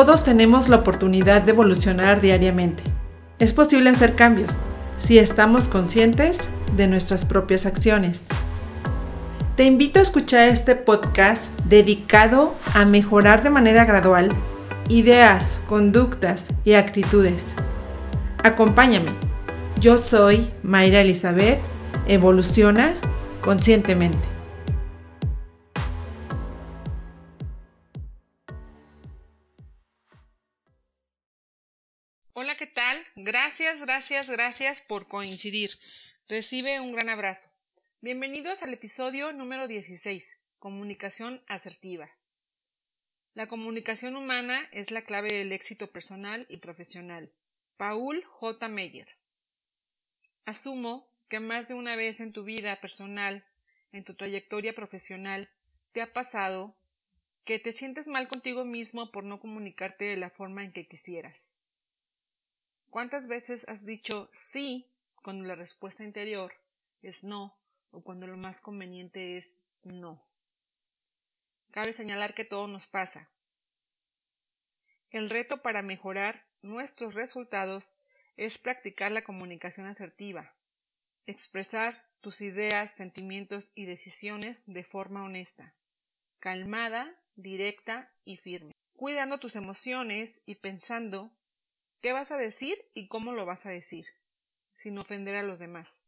Todos 0.00 0.24
tenemos 0.24 0.70
la 0.70 0.76
oportunidad 0.76 1.42
de 1.42 1.52
evolucionar 1.52 2.22
diariamente. 2.22 2.82
Es 3.38 3.52
posible 3.52 3.90
hacer 3.90 4.14
cambios 4.14 4.60
si 4.96 5.18
estamos 5.18 5.68
conscientes 5.68 6.48
de 6.74 6.86
nuestras 6.86 7.26
propias 7.26 7.66
acciones. 7.66 8.28
Te 9.56 9.64
invito 9.64 9.98
a 9.98 10.02
escuchar 10.02 10.48
este 10.48 10.74
podcast 10.74 11.50
dedicado 11.66 12.54
a 12.72 12.86
mejorar 12.86 13.42
de 13.42 13.50
manera 13.50 13.84
gradual 13.84 14.30
ideas, 14.88 15.60
conductas 15.68 16.48
y 16.64 16.72
actitudes. 16.72 17.48
Acompáñame. 18.42 19.10
Yo 19.78 19.98
soy 19.98 20.50
Mayra 20.62 21.02
Elizabeth. 21.02 21.58
Evoluciona 22.08 22.94
conscientemente. 23.42 24.29
Hola, 32.32 32.56
¿qué 32.56 32.68
tal? 32.68 33.04
Gracias, 33.16 33.80
gracias, 33.80 34.30
gracias 34.30 34.80
por 34.82 35.08
coincidir. 35.08 35.72
Recibe 36.28 36.78
un 36.78 36.92
gran 36.92 37.08
abrazo. 37.08 37.50
Bienvenidos 38.02 38.62
al 38.62 38.72
episodio 38.72 39.32
número 39.32 39.66
16, 39.66 40.38
Comunicación 40.60 41.42
asertiva. 41.48 42.08
La 43.34 43.48
comunicación 43.48 44.14
humana 44.14 44.60
es 44.70 44.92
la 44.92 45.02
clave 45.02 45.32
del 45.32 45.50
éxito 45.50 45.90
personal 45.90 46.46
y 46.48 46.58
profesional. 46.58 47.32
Paul 47.76 48.22
J. 48.24 48.68
Meyer. 48.68 49.08
Asumo 50.44 51.10
que 51.28 51.40
más 51.40 51.66
de 51.66 51.74
una 51.74 51.96
vez 51.96 52.20
en 52.20 52.32
tu 52.32 52.44
vida 52.44 52.80
personal, 52.80 53.44
en 53.90 54.04
tu 54.04 54.14
trayectoria 54.14 54.72
profesional, 54.72 55.50
te 55.90 56.00
ha 56.00 56.12
pasado 56.12 56.76
que 57.44 57.58
te 57.58 57.72
sientes 57.72 58.06
mal 58.06 58.28
contigo 58.28 58.64
mismo 58.64 59.10
por 59.10 59.24
no 59.24 59.40
comunicarte 59.40 60.04
de 60.04 60.16
la 60.16 60.30
forma 60.30 60.62
en 60.62 60.72
que 60.72 60.86
quisieras. 60.86 61.56
¿Cuántas 62.90 63.28
veces 63.28 63.68
has 63.68 63.86
dicho 63.86 64.28
sí 64.32 64.90
cuando 65.22 65.44
la 65.44 65.54
respuesta 65.54 66.02
interior 66.02 66.52
es 67.02 67.22
no 67.22 67.56
o 67.92 68.02
cuando 68.02 68.26
lo 68.26 68.36
más 68.36 68.60
conveniente 68.60 69.36
es 69.36 69.62
no? 69.84 70.20
Cabe 71.70 71.92
señalar 71.92 72.34
que 72.34 72.44
todo 72.44 72.66
nos 72.66 72.88
pasa. 72.88 73.30
El 75.10 75.30
reto 75.30 75.62
para 75.62 75.82
mejorar 75.82 76.44
nuestros 76.62 77.14
resultados 77.14 77.94
es 78.36 78.58
practicar 78.58 79.12
la 79.12 79.22
comunicación 79.22 79.86
asertiva, 79.86 80.52
expresar 81.26 82.08
tus 82.20 82.40
ideas, 82.40 82.90
sentimientos 82.90 83.70
y 83.76 83.86
decisiones 83.86 84.64
de 84.66 84.82
forma 84.82 85.22
honesta, 85.22 85.74
calmada, 86.40 87.16
directa 87.36 88.12
y 88.24 88.36
firme, 88.36 88.74
cuidando 88.96 89.38
tus 89.38 89.54
emociones 89.54 90.42
y 90.44 90.56
pensando 90.56 91.32
qué 92.00 92.12
vas 92.12 92.32
a 92.32 92.38
decir 92.38 92.76
y 92.94 93.08
cómo 93.08 93.32
lo 93.32 93.46
vas 93.46 93.66
a 93.66 93.70
decir, 93.70 94.06
sin 94.72 94.98
ofender 94.98 95.36
a 95.36 95.42
los 95.42 95.58
demás. 95.58 96.04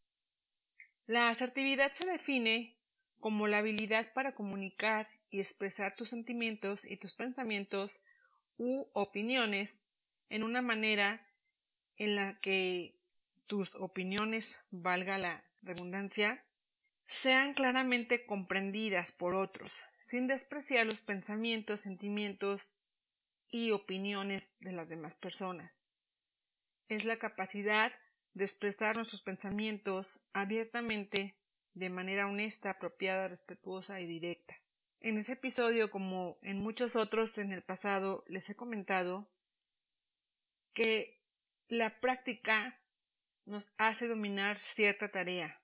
La 1.07 1.29
asertividad 1.29 1.93
se 1.93 2.07
define 2.07 2.77
como 3.19 3.47
la 3.47 3.59
habilidad 3.59 4.13
para 4.13 4.35
comunicar 4.35 5.09
y 5.31 5.41
expresar 5.41 5.95
tus 5.95 6.11
sentimientos 6.11 6.85
y 6.85 6.97
tus 6.97 7.15
pensamientos 7.15 8.05
u 8.57 8.87
opiniones 8.93 9.85
en 10.29 10.43
una 10.43 10.63
manera 10.63 11.27
en 11.97 12.17
la 12.17 12.39
que 12.39 12.99
tus 13.47 13.75
opiniones, 13.77 14.61
valga 14.71 15.19
la 15.19 15.45
redundancia, 15.63 16.45
sean 17.05 17.53
claramente 17.53 18.25
comprendidas 18.25 19.13
por 19.13 19.35
otros, 19.35 19.83
sin 20.01 20.27
despreciar 20.27 20.87
los 20.87 21.03
pensamientos, 21.03 21.81
sentimientos 21.81 22.77
y 23.53 23.71
opiniones 23.71 24.57
de 24.61 24.73
las 24.73 24.89
demás 24.89 25.15
personas. 25.17 25.87
Es 26.89 27.05
la 27.05 27.19
capacidad 27.19 27.93
de 28.33 28.45
expresar 28.45 28.97
nuestros 28.97 29.21
pensamientos 29.21 30.27
abiertamente, 30.33 31.37
de 31.75 31.91
manera 31.91 32.27
honesta, 32.27 32.71
apropiada, 32.71 33.29
respetuosa 33.29 34.01
y 34.01 34.07
directa. 34.07 34.57
En 35.01 35.19
ese 35.19 35.35
episodio, 35.35 35.91
como 35.91 36.39
en 36.43 36.61
muchos 36.61 36.97
otros 36.97 37.37
en 37.39 37.53
el 37.53 37.63
pasado, 37.63 38.25
les 38.27 38.49
he 38.49 38.57
comentado 38.57 39.31
que 40.73 41.21
la 41.69 42.01
práctica 42.01 42.81
nos 43.45 43.75
hace 43.77 44.09
dominar 44.09 44.59
cierta 44.59 45.11
tarea. 45.11 45.61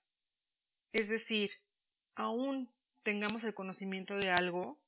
Es 0.91 1.09
decir, 1.09 1.51
aún 2.13 2.71
tengamos 3.01 3.43
el 3.45 3.55
conocimiento 3.55 4.15
de 4.15 4.29
algo, 4.29 4.79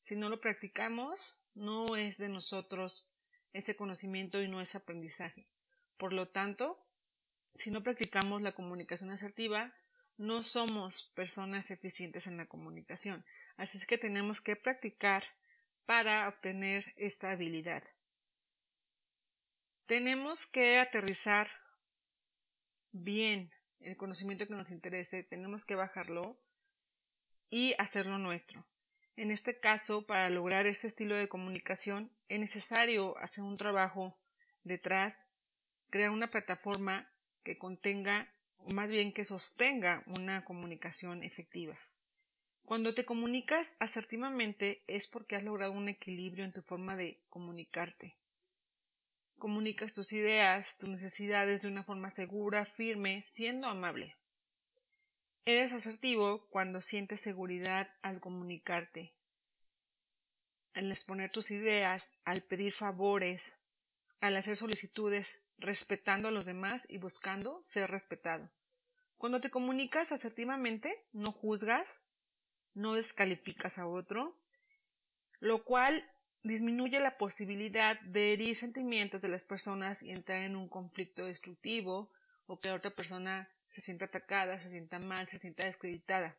si 0.00 0.16
no 0.16 0.28
lo 0.28 0.40
practicamos, 0.40 1.41
no 1.54 1.96
es 1.96 2.18
de 2.18 2.28
nosotros 2.28 3.10
ese 3.52 3.76
conocimiento 3.76 4.40
y 4.40 4.48
no 4.48 4.60
es 4.60 4.74
aprendizaje. 4.74 5.46
Por 5.96 6.12
lo 6.12 6.28
tanto, 6.28 6.84
si 7.54 7.70
no 7.70 7.82
practicamos 7.82 8.42
la 8.42 8.52
comunicación 8.52 9.10
asertiva, 9.10 9.74
no 10.16 10.42
somos 10.42 11.10
personas 11.14 11.70
eficientes 11.70 12.26
en 12.26 12.36
la 12.36 12.46
comunicación. 12.46 13.24
Así 13.56 13.78
es 13.78 13.86
que 13.86 13.98
tenemos 13.98 14.40
que 14.40 14.56
practicar 14.56 15.24
para 15.84 16.28
obtener 16.28 16.94
esta 16.96 17.30
habilidad. 17.30 17.82
Tenemos 19.86 20.46
que 20.46 20.78
aterrizar 20.78 21.50
bien 22.92 23.52
el 23.80 23.96
conocimiento 23.96 24.46
que 24.46 24.54
nos 24.54 24.70
interese, 24.70 25.24
tenemos 25.24 25.64
que 25.64 25.74
bajarlo 25.74 26.38
y 27.50 27.74
hacerlo 27.78 28.18
nuestro. 28.18 28.64
En 29.16 29.30
este 29.30 29.58
caso, 29.58 30.06
para 30.06 30.30
lograr 30.30 30.66
este 30.66 30.86
estilo 30.86 31.14
de 31.16 31.28
comunicación, 31.28 32.10
es 32.28 32.40
necesario 32.40 33.18
hacer 33.18 33.44
un 33.44 33.58
trabajo 33.58 34.18
detrás, 34.64 35.30
crear 35.90 36.10
una 36.10 36.30
plataforma 36.30 37.10
que 37.44 37.58
contenga, 37.58 38.32
o 38.60 38.70
más 38.70 38.90
bien 38.90 39.12
que 39.12 39.24
sostenga 39.24 40.02
una 40.06 40.44
comunicación 40.44 41.22
efectiva. 41.24 41.78
Cuando 42.64 42.94
te 42.94 43.04
comunicas 43.04 43.76
asertivamente 43.80 44.82
es 44.86 45.08
porque 45.08 45.36
has 45.36 45.42
logrado 45.42 45.72
un 45.72 45.88
equilibrio 45.88 46.44
en 46.44 46.52
tu 46.52 46.62
forma 46.62 46.96
de 46.96 47.20
comunicarte. 47.28 48.16
Comunicas 49.36 49.92
tus 49.92 50.12
ideas, 50.12 50.78
tus 50.78 50.88
necesidades 50.88 51.62
de 51.62 51.68
una 51.68 51.82
forma 51.82 52.08
segura, 52.10 52.64
firme, 52.64 53.20
siendo 53.20 53.66
amable. 53.66 54.16
Eres 55.44 55.72
asertivo 55.72 56.46
cuando 56.50 56.80
sientes 56.80 57.20
seguridad 57.20 57.92
al 58.02 58.20
comunicarte, 58.20 59.12
al 60.72 60.88
exponer 60.92 61.32
tus 61.32 61.50
ideas, 61.50 62.14
al 62.24 62.42
pedir 62.42 62.72
favores, 62.72 63.58
al 64.20 64.36
hacer 64.36 64.56
solicitudes, 64.56 65.44
respetando 65.58 66.28
a 66.28 66.30
los 66.30 66.44
demás 66.44 66.88
y 66.88 66.98
buscando 66.98 67.58
ser 67.64 67.90
respetado. 67.90 68.48
Cuando 69.18 69.40
te 69.40 69.50
comunicas 69.50 70.12
asertivamente, 70.12 71.04
no 71.12 71.32
juzgas, 71.32 72.04
no 72.74 72.94
descalificas 72.94 73.78
a 73.78 73.88
otro, 73.88 74.38
lo 75.40 75.64
cual 75.64 76.08
disminuye 76.44 77.00
la 77.00 77.18
posibilidad 77.18 77.98
de 78.02 78.32
herir 78.32 78.54
sentimientos 78.54 79.22
de 79.22 79.28
las 79.28 79.42
personas 79.42 80.04
y 80.04 80.12
entrar 80.12 80.44
en 80.44 80.54
un 80.54 80.68
conflicto 80.68 81.26
destructivo 81.26 82.12
o 82.46 82.60
que 82.60 82.68
la 82.68 82.76
otra 82.76 82.92
persona 82.92 83.51
se 83.72 83.80
sienta 83.80 84.04
atacada, 84.04 84.60
se 84.60 84.68
sienta 84.68 84.98
mal, 84.98 85.26
se 85.28 85.38
sienta 85.38 85.64
descreditada. 85.64 86.36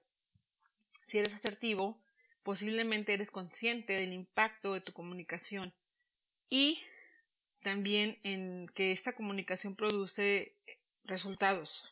Si 1.02 1.18
eres 1.18 1.34
asertivo, 1.34 2.00
posiblemente 2.44 3.12
eres 3.12 3.32
consciente 3.32 3.94
del 3.94 4.14
impacto 4.14 4.76
de 4.76 4.82
tu 4.82 4.94
comunicación 4.94 5.74
y 6.48 6.84
también 7.64 8.20
en 8.22 8.68
que 8.76 8.92
esta 8.92 9.14
comunicación 9.14 9.76
produce 9.76 10.54
resultados. 11.06 11.92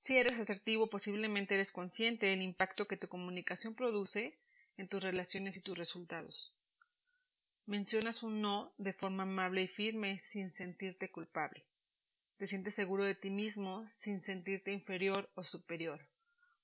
Si 0.00 0.16
eres 0.16 0.38
asertivo, 0.38 0.88
posiblemente 0.88 1.52
eres 1.52 1.70
consciente 1.70 2.24
del 2.24 2.40
impacto 2.40 2.86
que 2.86 2.96
tu 2.96 3.08
comunicación 3.08 3.74
produce 3.74 4.38
en 4.78 4.88
tus 4.88 5.02
relaciones 5.02 5.58
y 5.58 5.60
tus 5.60 5.76
resultados. 5.76 6.54
Mencionas 7.66 8.22
un 8.22 8.40
no 8.40 8.72
de 8.78 8.94
forma 8.94 9.24
amable 9.24 9.60
y 9.60 9.68
firme 9.68 10.18
sin 10.18 10.54
sentirte 10.54 11.10
culpable. 11.10 11.66
Te 12.38 12.46
sientes 12.46 12.74
seguro 12.74 13.04
de 13.04 13.14
ti 13.14 13.30
mismo 13.30 13.86
sin 13.88 14.20
sentirte 14.20 14.70
inferior 14.70 15.30
o 15.34 15.44
superior. 15.44 16.06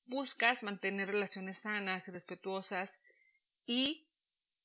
Buscas 0.04 0.62
mantener 0.62 1.08
relaciones 1.08 1.58
sanas 1.58 2.08
y 2.08 2.10
respetuosas 2.10 3.02
y 3.64 4.06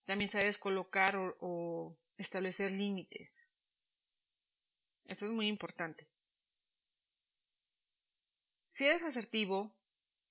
también 0.06 0.30
sabes 0.30 0.58
colocar 0.58 1.16
o, 1.18 1.96
establecer 2.18 2.72
límites. 2.72 3.46
Eso 5.06 5.28
es 5.28 5.32
muy 5.32 5.48
importante. 5.48 6.08
Si 8.68 8.86
eres 8.86 9.04
asertivo, 9.04 9.72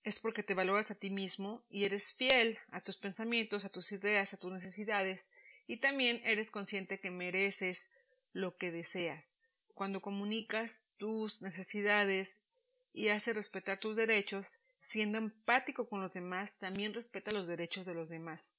es 0.02 0.18
porque 0.18 0.42
te 0.42 0.54
valoras 0.54 0.90
a 0.90 0.96
ti 0.96 1.10
mismo 1.10 1.62
y 1.70 1.84
eres 1.84 2.12
fiel 2.12 2.58
a 2.70 2.80
tus 2.80 2.96
pensamientos, 2.96 3.64
a 3.64 3.68
tus 3.68 3.92
ideas, 3.92 4.34
a 4.34 4.36
tus 4.36 4.52
necesidades 4.52 5.30
y 5.66 5.78
también 5.78 6.20
eres 6.24 6.50
consciente 6.50 6.98
que 6.98 7.10
mereces 7.10 7.92
lo 8.32 8.56
que 8.56 8.72
deseas. 8.72 9.35
Cuando 9.76 10.00
comunicas 10.00 10.86
tus 10.96 11.42
necesidades 11.42 12.46
y 12.94 13.10
haces 13.10 13.34
respetar 13.34 13.78
tus 13.78 13.94
derechos, 13.94 14.62
siendo 14.80 15.18
empático 15.18 15.86
con 15.86 16.00
los 16.00 16.14
demás, 16.14 16.56
también 16.56 16.94
respeta 16.94 17.30
los 17.30 17.46
derechos 17.46 17.84
de 17.84 17.92
los 17.92 18.08
demás. 18.08 18.54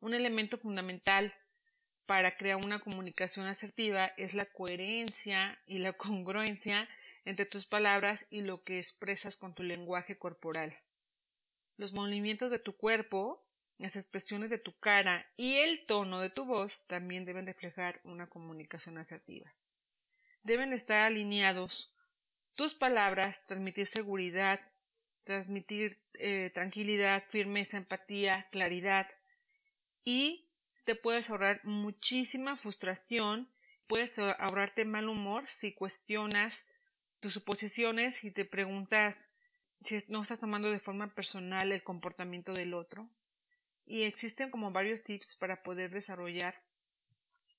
Un 0.00 0.12
elemento 0.12 0.58
fundamental 0.58 1.32
para 2.04 2.36
crear 2.36 2.58
una 2.58 2.78
comunicación 2.78 3.46
asertiva 3.46 4.08
es 4.18 4.34
la 4.34 4.44
coherencia 4.44 5.58
y 5.66 5.78
la 5.78 5.92
congruencia 5.96 6.86
entre 7.24 7.46
tus 7.46 7.64
palabras 7.64 8.26
y 8.30 8.42
lo 8.42 8.64
que 8.64 8.76
expresas 8.76 9.38
con 9.38 9.54
tu 9.54 9.62
lenguaje 9.62 10.18
corporal. 10.18 10.78
Los 11.78 11.94
movimientos 11.94 12.50
de 12.50 12.58
tu 12.58 12.76
cuerpo, 12.76 13.42
las 13.78 13.96
expresiones 13.96 14.50
de 14.50 14.58
tu 14.58 14.76
cara 14.78 15.26
y 15.36 15.56
el 15.56 15.84
tono 15.86 16.20
de 16.20 16.30
tu 16.30 16.44
voz 16.44 16.86
también 16.86 17.24
deben 17.24 17.46
reflejar 17.46 18.00
una 18.04 18.28
comunicación 18.28 18.98
asertiva. 18.98 19.54
Deben 20.42 20.72
estar 20.72 21.04
alineados 21.04 21.94
tus 22.54 22.74
palabras, 22.74 23.44
transmitir 23.44 23.86
seguridad, 23.86 24.60
transmitir 25.24 25.98
eh, 26.14 26.50
tranquilidad, 26.54 27.24
firmeza, 27.28 27.78
empatía, 27.78 28.46
claridad 28.50 29.08
y 30.04 30.48
te 30.84 30.94
puedes 30.94 31.30
ahorrar 31.30 31.60
muchísima 31.64 32.56
frustración, 32.56 33.50
puedes 33.86 34.18
ahorrarte 34.18 34.84
mal 34.84 35.08
humor 35.08 35.46
si 35.46 35.74
cuestionas 35.74 36.68
tus 37.20 37.32
suposiciones 37.32 38.22
y 38.22 38.30
te 38.30 38.44
preguntas 38.44 39.32
si 39.80 39.98
no 40.08 40.22
estás 40.22 40.40
tomando 40.40 40.70
de 40.70 40.78
forma 40.78 41.14
personal 41.14 41.72
el 41.72 41.82
comportamiento 41.82 42.52
del 42.52 42.74
otro. 42.74 43.08
Y 43.86 44.02
existen 44.02 44.50
como 44.50 44.72
varios 44.72 45.04
tips 45.04 45.36
para 45.36 45.62
poder 45.62 45.90
desarrollar 45.90 46.62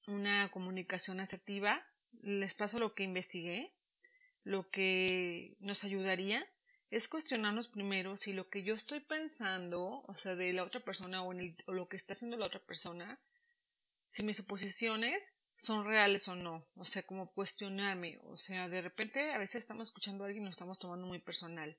una 0.07 0.49
comunicación 0.51 1.19
asertiva. 1.19 1.85
Les 2.21 2.53
paso 2.53 2.79
lo 2.79 2.93
que 2.93 3.03
investigué, 3.03 3.73
lo 4.43 4.69
que 4.69 5.55
nos 5.59 5.83
ayudaría 5.83 6.47
es 6.89 7.07
cuestionarnos 7.07 7.67
primero 7.67 8.15
si 8.15 8.33
lo 8.33 8.47
que 8.47 8.63
yo 8.63 8.73
estoy 8.73 8.99
pensando, 9.01 10.03
o 10.07 10.15
sea, 10.17 10.35
de 10.35 10.53
la 10.53 10.63
otra 10.63 10.79
persona 10.79 11.23
o, 11.23 11.33
en 11.33 11.57
o 11.67 11.73
lo 11.73 11.87
que 11.87 11.97
está 11.97 12.13
haciendo 12.13 12.37
la 12.37 12.45
otra 12.45 12.63
persona, 12.63 13.19
si 14.07 14.23
mis 14.23 14.37
suposiciones 14.37 15.35
son 15.57 15.85
reales 15.85 16.27
o 16.27 16.35
no, 16.35 16.67
o 16.75 16.85
sea, 16.85 17.03
como 17.03 17.31
cuestionarme, 17.31 18.19
o 18.23 18.37
sea, 18.37 18.69
de 18.69 18.81
repente 18.81 19.33
a 19.33 19.37
veces 19.37 19.61
estamos 19.61 19.87
escuchando 19.87 20.23
a 20.23 20.27
alguien 20.27 20.43
y 20.43 20.45
lo 20.45 20.51
estamos 20.51 20.79
tomando 20.79 21.07
muy 21.07 21.19
personal. 21.19 21.77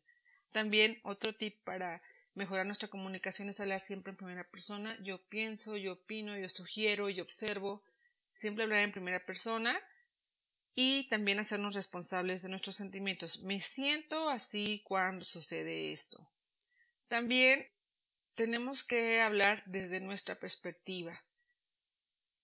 También 0.51 0.99
otro 1.03 1.35
tip 1.35 1.63
para 1.65 2.03
mejorar 2.37 2.67
nuestra 2.67 2.89
comunicación 2.89 3.49
es 3.49 3.61
hablar 3.61 3.81
siempre 3.81 4.11
en 4.11 4.17
primera 4.17 4.45
persona. 4.45 4.97
Yo 5.03 5.19
pienso, 5.29 5.77
yo 5.77 5.95
opino, 5.95 6.37
yo 6.37 6.49
sugiero, 6.49 7.09
yo 7.09 7.25
observo. 7.25 7.83
Siempre 8.33 8.65
hablar 8.65 8.81
en 8.81 8.93
primera 8.93 9.25
persona 9.25 9.81
y 10.75 11.09
también 11.09 11.39
hacernos 11.39 11.75
responsables 11.75 12.43
de 12.43 12.51
nuestros 12.51 12.77
sentimientos. 12.77 13.43
Me 13.43 13.59
siento 13.59 14.29
así 14.29 14.83
cuando 14.85 15.25
sucede 15.25 15.93
esto. 15.93 16.31
También 17.09 17.67
tenemos 18.35 18.85
que 18.85 19.23
hablar 19.23 19.63
desde 19.65 20.01
nuestra 20.01 20.35
perspectiva. 20.35 21.25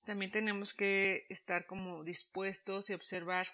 También 0.06 0.30
tenemos 0.30 0.72
que 0.72 1.26
estar 1.28 1.66
como 1.66 2.02
dispuestos 2.02 2.88
y 2.88 2.94
observar. 2.94 3.46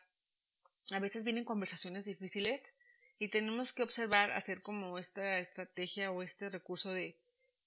A 0.93 1.01
veces 1.01 1.25
vienen 1.25 1.45
conversaciones 1.45 2.05
difíciles 2.05 2.75
y 3.19 3.29
tenemos 3.29 3.73
que 3.73 3.83
observar, 3.83 4.33
hacer 4.33 4.63
como 4.63 4.99
esta 4.99 5.39
estrategia 5.39 6.11
o 6.11 6.23
este 6.23 6.49
recurso 6.51 6.93
de 6.93 7.17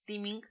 teaming 0.06 0.42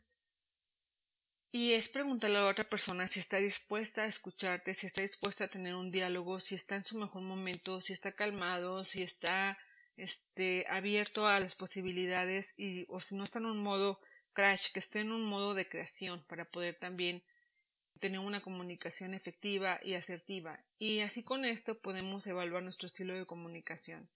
y 1.52 1.72
es 1.72 1.88
preguntarle 1.88 2.38
a 2.38 2.42
la 2.42 2.48
otra 2.48 2.68
persona 2.68 3.08
si 3.08 3.18
está 3.18 3.38
dispuesta 3.38 4.02
a 4.02 4.06
escucharte, 4.06 4.72
si 4.72 4.86
está 4.86 5.02
dispuesta 5.02 5.44
a 5.44 5.48
tener 5.48 5.74
un 5.74 5.90
diálogo, 5.90 6.38
si 6.38 6.54
está 6.54 6.76
en 6.76 6.84
su 6.84 6.96
mejor 6.96 7.22
momento, 7.22 7.80
si 7.80 7.92
está 7.92 8.12
calmado, 8.12 8.84
si 8.84 9.02
está 9.02 9.58
este, 9.96 10.64
abierto 10.68 11.26
a 11.26 11.40
las 11.40 11.56
posibilidades 11.56 12.54
y, 12.56 12.86
o 12.88 13.00
si 13.00 13.16
no 13.16 13.24
está 13.24 13.40
en 13.40 13.46
un 13.46 13.58
modo 13.58 13.98
crash, 14.32 14.70
que 14.72 14.78
esté 14.78 15.00
en 15.00 15.10
un 15.10 15.24
modo 15.24 15.54
de 15.54 15.68
creación 15.68 16.22
para 16.28 16.44
poder 16.44 16.76
también 16.78 17.20
tener 17.98 18.20
una 18.20 18.40
comunicación 18.40 19.12
efectiva 19.12 19.80
y 19.82 19.94
asertiva. 19.94 20.60
Y 20.78 21.00
así 21.00 21.24
con 21.24 21.44
esto 21.44 21.78
podemos 21.80 22.28
evaluar 22.28 22.62
nuestro 22.62 22.86
estilo 22.86 23.14
de 23.14 23.26
comunicación. 23.26 24.08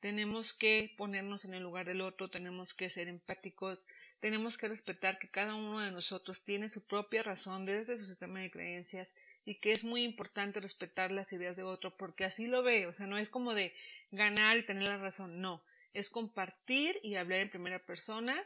Tenemos 0.00 0.52
que 0.52 0.94
ponernos 0.96 1.44
en 1.44 1.54
el 1.54 1.62
lugar 1.62 1.86
del 1.86 2.00
otro, 2.00 2.28
tenemos 2.28 2.74
que 2.74 2.88
ser 2.88 3.08
empáticos, 3.08 3.84
tenemos 4.20 4.56
que 4.56 4.68
respetar 4.68 5.18
que 5.18 5.28
cada 5.28 5.54
uno 5.54 5.80
de 5.80 5.90
nosotros 5.90 6.44
tiene 6.44 6.68
su 6.68 6.86
propia 6.86 7.22
razón 7.22 7.64
desde 7.64 7.96
su 7.96 8.04
sistema 8.04 8.40
de 8.40 8.50
creencias 8.50 9.16
y 9.44 9.56
que 9.56 9.72
es 9.72 9.84
muy 9.84 10.04
importante 10.04 10.60
respetar 10.60 11.10
las 11.10 11.32
ideas 11.32 11.56
de 11.56 11.62
otro 11.62 11.96
porque 11.96 12.24
así 12.24 12.46
lo 12.46 12.62
ve, 12.62 12.86
o 12.86 12.92
sea, 12.92 13.06
no 13.06 13.18
es 13.18 13.28
como 13.28 13.54
de 13.54 13.74
ganar 14.10 14.58
y 14.58 14.66
tener 14.66 14.84
la 14.84 14.98
razón, 14.98 15.40
no, 15.40 15.62
es 15.94 16.10
compartir 16.10 16.98
y 17.02 17.16
hablar 17.16 17.40
en 17.40 17.50
primera 17.50 17.78
persona, 17.78 18.44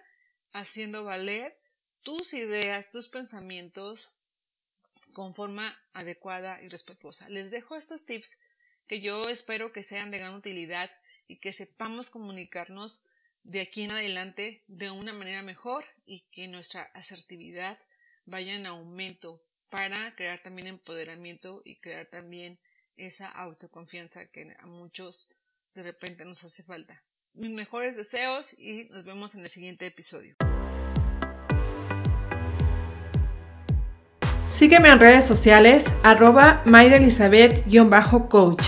haciendo 0.52 1.04
valer 1.04 1.58
tus 2.02 2.34
ideas, 2.34 2.90
tus 2.90 3.08
pensamientos 3.08 4.16
con 5.12 5.34
forma 5.34 5.78
adecuada 5.92 6.62
y 6.62 6.68
respetuosa. 6.68 7.28
Les 7.28 7.50
dejo 7.50 7.76
estos 7.76 8.06
tips 8.06 8.40
que 8.86 9.00
yo 9.00 9.28
espero 9.28 9.72
que 9.72 9.82
sean 9.82 10.10
de 10.10 10.18
gran 10.18 10.34
utilidad 10.34 10.90
y 11.28 11.36
que 11.38 11.52
sepamos 11.52 12.10
comunicarnos 12.10 13.06
de 13.44 13.60
aquí 13.60 13.82
en 13.82 13.90
adelante 13.90 14.62
de 14.68 14.90
una 14.90 15.12
manera 15.12 15.42
mejor 15.42 15.84
y 16.06 16.20
que 16.32 16.48
nuestra 16.48 16.82
asertividad 16.94 17.78
vaya 18.24 18.54
en 18.54 18.66
aumento 18.66 19.42
para 19.70 20.14
crear 20.14 20.42
también 20.42 20.68
empoderamiento 20.68 21.62
y 21.64 21.80
crear 21.80 22.06
también 22.06 22.58
esa 22.96 23.28
autoconfianza 23.28 24.26
que 24.26 24.54
a 24.58 24.66
muchos 24.66 25.32
de 25.74 25.82
repente 25.82 26.24
nos 26.24 26.44
hace 26.44 26.62
falta. 26.62 27.02
Mis 27.34 27.50
mejores 27.50 27.96
deseos 27.96 28.58
y 28.58 28.84
nos 28.90 29.04
vemos 29.04 29.34
en 29.34 29.40
el 29.40 29.48
siguiente 29.48 29.86
episodio. 29.86 30.36
Sígueme 34.50 34.90
en 34.90 35.00
redes 35.00 35.24
sociales 35.24 35.94
arroba 36.02 36.62
coach 38.28 38.62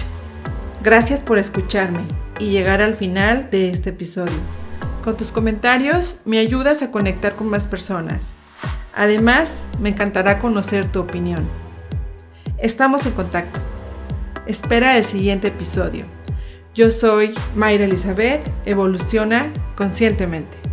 Gracias 0.82 1.20
por 1.20 1.36
escucharme 1.36 2.23
y 2.38 2.50
llegar 2.50 2.82
al 2.82 2.96
final 2.96 3.48
de 3.50 3.70
este 3.70 3.90
episodio. 3.90 4.32
Con 5.02 5.16
tus 5.16 5.32
comentarios 5.32 6.16
me 6.24 6.38
ayudas 6.38 6.82
a 6.82 6.90
conectar 6.90 7.36
con 7.36 7.48
más 7.48 7.66
personas. 7.66 8.32
Además, 8.94 9.62
me 9.80 9.90
encantará 9.90 10.38
conocer 10.38 10.90
tu 10.90 11.00
opinión. 11.00 11.48
Estamos 12.58 13.04
en 13.06 13.12
contacto. 13.12 13.60
Espera 14.46 14.96
el 14.96 15.04
siguiente 15.04 15.48
episodio. 15.48 16.06
Yo 16.74 16.90
soy 16.90 17.34
Mayra 17.54 17.84
Elizabeth, 17.84 18.42
evoluciona 18.64 19.52
conscientemente. 19.76 20.63